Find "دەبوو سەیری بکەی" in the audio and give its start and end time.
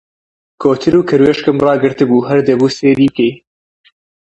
2.47-3.33